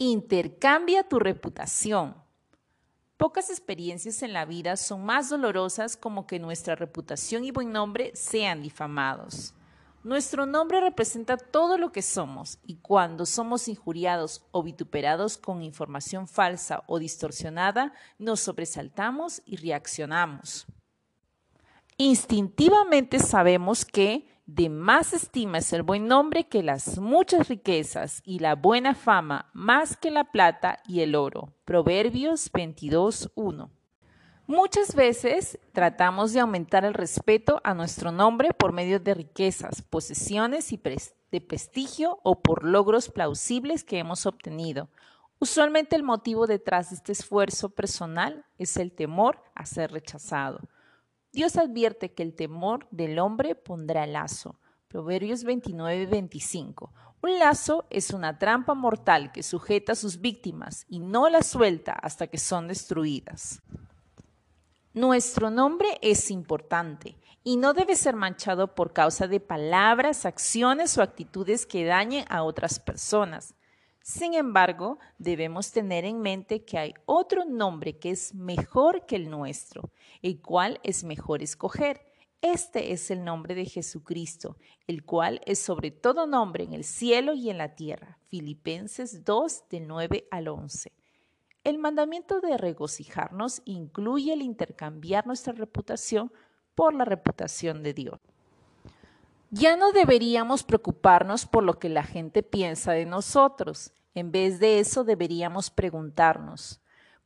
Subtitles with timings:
[0.00, 2.14] Intercambia tu reputación.
[3.16, 8.12] Pocas experiencias en la vida son más dolorosas como que nuestra reputación y buen nombre
[8.14, 9.54] sean difamados.
[10.04, 16.28] Nuestro nombre representa todo lo que somos y cuando somos injuriados o vituperados con información
[16.28, 20.68] falsa o distorsionada, nos sobresaltamos y reaccionamos.
[21.96, 28.38] Instintivamente sabemos que de más estima es el buen nombre que las muchas riquezas y
[28.38, 31.52] la buena fama más que la plata y el oro.
[31.66, 33.68] Proverbios 22.1.
[34.46, 40.72] Muchas veces tratamos de aumentar el respeto a nuestro nombre por medio de riquezas, posesiones
[40.72, 40.80] y
[41.30, 44.88] de prestigio o por logros plausibles que hemos obtenido.
[45.38, 50.60] Usualmente el motivo detrás de este esfuerzo personal es el temor a ser rechazado.
[51.32, 54.58] Dios advierte que el temor del hombre pondrá lazo.
[54.88, 56.90] Proverbios 29-25.
[57.20, 61.92] Un lazo es una trampa mortal que sujeta a sus víctimas y no las suelta
[61.92, 63.60] hasta que son destruidas.
[64.94, 71.02] Nuestro nombre es importante y no debe ser manchado por causa de palabras, acciones o
[71.02, 73.54] actitudes que dañen a otras personas.
[74.08, 79.28] Sin embargo, debemos tener en mente que hay otro nombre que es mejor que el
[79.28, 79.90] nuestro,
[80.22, 82.00] el cual es mejor escoger.
[82.40, 87.34] Este es el nombre de Jesucristo, el cual es sobre todo nombre en el cielo
[87.34, 88.18] y en la tierra.
[88.28, 90.90] Filipenses 2 del 9 al 11.
[91.62, 96.32] El mandamiento de regocijarnos incluye el intercambiar nuestra reputación
[96.74, 98.18] por la reputación de Dios.
[99.50, 103.92] Ya no deberíamos preocuparnos por lo que la gente piensa de nosotros.
[104.14, 106.80] En vez de eso deberíamos preguntarnos,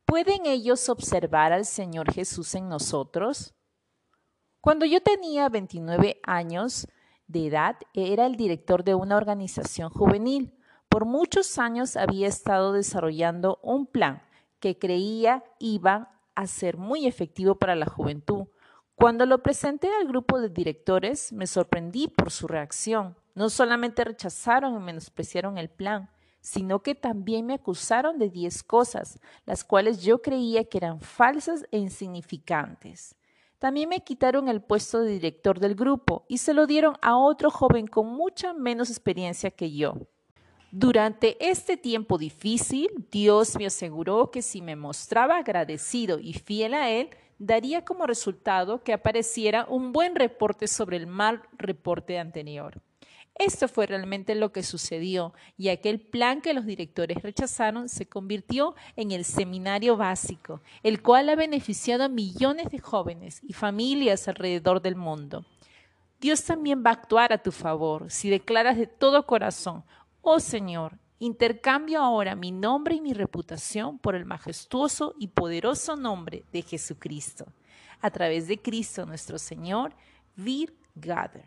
[0.05, 3.53] ¿pueden ellos observar al Señor Jesús en nosotros?
[4.61, 6.87] Cuando yo tenía 29 años
[7.27, 10.53] de edad, era el director de una organización juvenil.
[10.87, 14.23] Por muchos años había estado desarrollando un plan
[14.59, 18.47] que creía iba a ser muy efectivo para la juventud.
[18.95, 23.17] Cuando lo presenté al grupo de directores, me sorprendí por su reacción.
[23.35, 26.09] No solamente rechazaron y menospreciaron el plan,
[26.43, 31.65] sino que también me acusaron de diez cosas, las cuales yo creía que eran falsas
[31.71, 33.15] e insignificantes.
[33.59, 37.49] También me quitaron el puesto de director del grupo y se lo dieron a otro
[37.49, 39.95] joven con mucha menos experiencia que yo.
[40.69, 46.89] Durante este tiempo difícil, Dios me aseguró que si me mostraba agradecido y fiel a
[46.89, 52.81] Él, daría como resultado que apareciera un buen reporte sobre el mal reporte anterior.
[53.35, 58.75] Esto fue realmente lo que sucedió y aquel plan que los directores rechazaron se convirtió
[58.95, 64.81] en el seminario básico, el cual ha beneficiado a millones de jóvenes y familias alrededor
[64.81, 65.45] del mundo.
[66.21, 69.83] Dios también va a actuar a tu favor si declaras de todo corazón,
[70.21, 76.43] Oh Señor, intercambio ahora mi nombre y mi reputación por el majestuoso y poderoso nombre
[76.53, 77.45] de Jesucristo.
[77.99, 79.93] A través de Cristo nuestro Señor,
[80.35, 81.45] Vir Gather.